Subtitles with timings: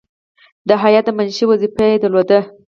[0.67, 2.39] د هیات د منشي وظیفه یې درلوده.